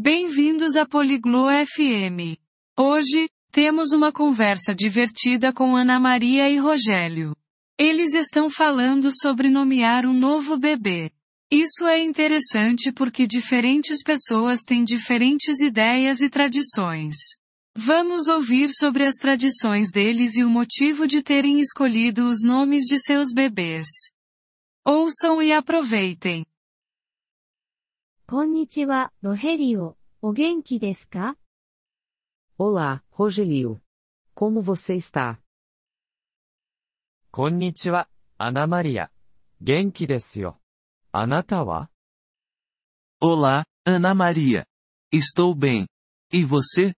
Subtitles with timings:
[0.00, 2.38] Bem-vindos a Poliglo FM.
[2.78, 7.34] Hoje, temos uma conversa divertida com Ana Maria e Rogério.
[7.76, 11.10] Eles estão falando sobre nomear um novo bebê.
[11.50, 17.16] Isso é interessante porque diferentes pessoas têm diferentes ideias e tradições.
[17.76, 23.00] Vamos ouvir sobre as tradições deles e o motivo de terem escolhido os nomes de
[23.00, 23.88] seus bebês.
[24.86, 26.46] Ouçam e aproveitem.
[28.30, 29.96] こんにちは、ロヘリオ。
[30.20, 31.38] お元気ですか
[32.58, 33.80] Olá, Rogelio.
[34.34, 35.38] Como você está?
[37.30, 39.10] こんにちは、アナマリア。
[39.62, 40.60] 元気ですよ。
[41.10, 41.88] あなたは
[43.22, 44.66] Olá, Ana Maria.
[45.10, 45.86] Estou bem.
[46.30, 46.92] E você?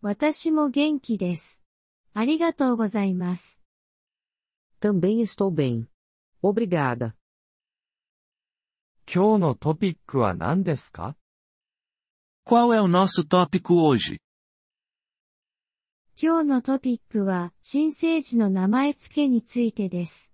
[0.00, 1.62] 私も元気です。
[2.14, 3.60] ありがとうございます。
[4.80, 5.88] Também estou bem.
[6.42, 7.12] Obrigada.
[9.14, 11.16] 今日のトピックは何ですか
[12.46, 14.22] Qual é o nosso tópico hoje?
[16.16, 20.32] 今日のトピックは、新生児の名前付けについてです。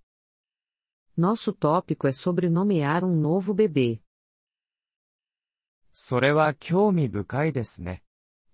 [1.18, 3.98] Nosso tópico é sobre nomear um novo bebê.
[5.92, 8.04] それは興味深いですね。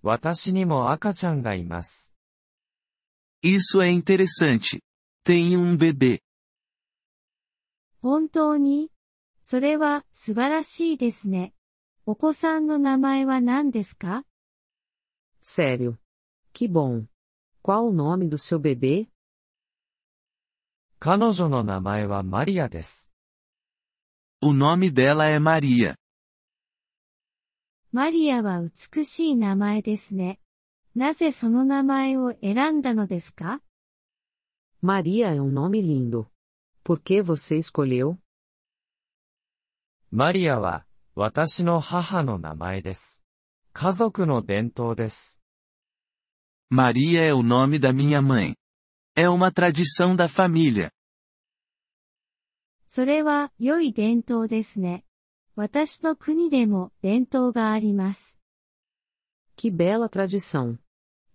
[0.00, 2.14] 私にも赤ちゃんがいます。
[3.42, 4.80] Isso é interessante.
[5.22, 6.20] Tenho um bebê.
[8.00, 8.93] 本当に
[9.46, 11.52] それは素晴らしいですね。
[12.06, 14.24] お子さんの名前は何ですか
[15.42, 15.98] Sério.
[16.54, 17.04] Que bom.
[17.62, 19.06] Qual o nome do seu bebê?
[20.98, 23.10] 彼女の名前はマリアです。
[24.40, 25.94] O nome dela é Maria.
[27.92, 30.40] マリアは美しい名前ですね。
[30.94, 33.60] なぜその名前を選んだのですか
[34.82, 36.30] Maria é um nome lindo.
[36.82, 38.16] Por que você escolheu?
[40.16, 43.24] マリアは、私の母の名前です。
[43.72, 45.40] 家族の伝統です。
[46.70, 48.54] Maria é o nome da minha mãe.
[49.16, 50.92] É uma tradição da família.
[52.86, 55.04] それは良い伝統ですね。
[55.56, 58.38] 私の国でも伝統があります。
[59.56, 60.78] Que bela tradição.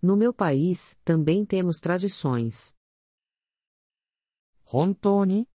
[0.02, 2.74] No meu país, também temos tradições.
[4.64, 5.48] 本当に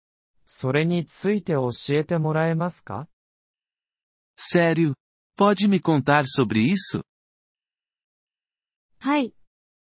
[0.46, 3.08] それについて教えてもらえますか
[4.39, 4.95] Sério?
[5.37, 7.03] Pode me contar sobre isso?
[8.99, 9.35] はい。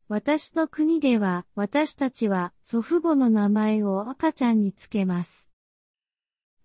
[0.08, 5.50] 私の国では私たちは祖父母の名前を赤ちゃんにつけます。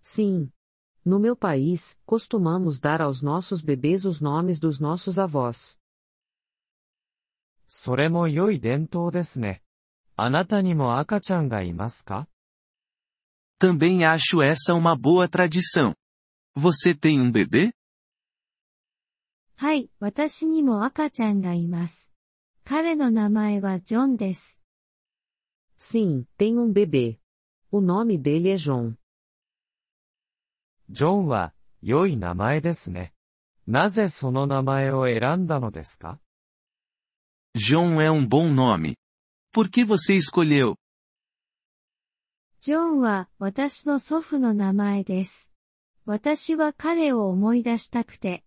[0.02, 0.48] Sim.
[1.06, 5.78] No meu país, costumamos dar aos nossos bebês os nomes dos nossos avós.
[7.68, 9.62] それも良い伝統ですね。
[10.16, 12.28] あなたにも赤ちゃんがいますか
[13.60, 15.94] Também acho essa uma boa tradição.
[16.55, 17.73] Você tem um bebê?
[19.55, 19.89] はい。
[19.99, 22.11] 私にも赤ちゃんがいます。
[22.63, 24.61] 彼の名前はジョンです。
[25.79, 27.17] Sim, tem um bebê.
[27.71, 28.95] O nome dele é John.
[30.89, 33.13] ジョンは、良い名前ですね。
[33.65, 36.19] なぜその名前を選んだのですか
[37.55, 38.95] John é um bom nome.
[39.51, 40.75] Por que você escolheu?
[42.59, 45.52] ジョンは私の祖父の名前です。
[46.05, 48.43] 私は彼を思い出したくて。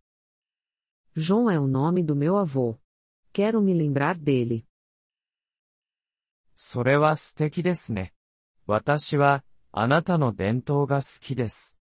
[1.16, 2.78] John é o nome do meu avô.
[3.32, 4.64] Quero me lembrar dele.
[6.54, 8.12] それは素敵ですね。
[8.66, 11.78] 私は、あなたの伝統が好きです。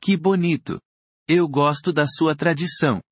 [0.00, 0.80] Que bonito.
[1.28, 3.02] Eu gosto da sua tradição.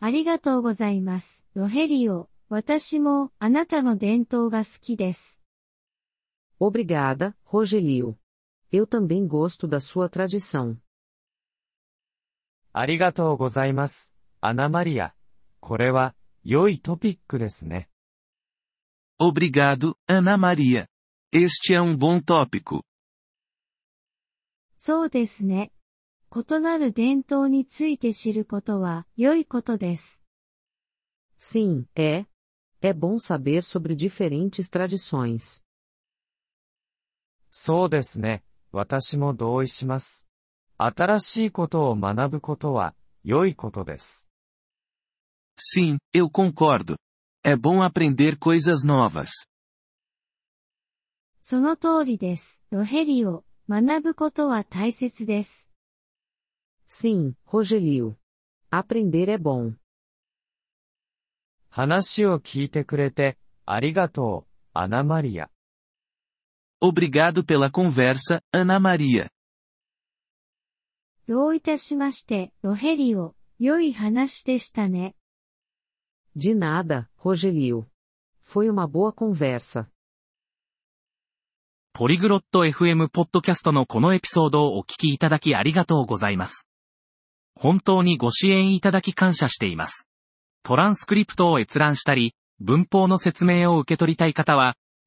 [0.00, 1.44] ありがとうございます。
[1.54, 2.28] ロヘリオ。
[2.48, 5.40] 私もあなたの伝統が好きです。
[6.60, 8.21] Obrigada, Rogelio.
[8.71, 10.75] Eu também gosto da sua tradição.
[12.73, 14.13] ありがとうございます。
[14.41, 15.15] アナマリア。
[15.59, 17.89] これは、良いトピックですね。
[19.19, 20.87] Obrigado, Ana Maria.
[21.31, 22.83] Este é um bom tópico.
[24.77, 25.71] そうですね。
[26.29, 30.21] 異なる伝統について知ることは良いことです。
[31.39, 32.25] Sim, é.
[32.81, 35.63] É bom saber sobre diferentes tradições.
[37.49, 38.43] そうですね。
[38.72, 40.28] 私も同意します。
[40.78, 44.28] 新しいことを学ぶことは、良いことです。
[45.56, 46.96] Sim, eu concordo.
[47.44, 49.48] É bom aprender coisas novas.
[51.42, 52.62] その通りです。
[52.70, 53.44] ロヘリオ。
[53.68, 55.70] 学ぶことは大切です。
[56.88, 58.16] Sim, Rogelio.
[58.70, 59.74] Aprender é bom.
[61.68, 65.51] 話を聞いてくれて、ありがとう、アナマリア。
[66.84, 69.30] Obrigado pela conversa, Ana Maria.
[71.28, 73.36] どういたしまして、ロヘリオ。
[73.60, 75.14] 良い話でしたね。
[76.34, 77.86] De nada, Rogelio.
[78.44, 79.86] Foi uma boa conversa.
[81.92, 86.68] ポリグロット FM ポッドキャストのこのエピソードをお聞きいただきありがとうございます。
[87.54, 90.08] 本当にご支援いただき感謝しています。
[90.64, 94.74] トランスクリプトを閲覧したり、文法の説明を受け取りたい方は、